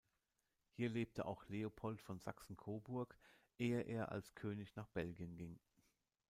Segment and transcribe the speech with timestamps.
[0.71, 3.15] Hier lebte auch Leopold von Sachsen-Coburg
[3.59, 5.59] ehe er als König nach Belgien ging.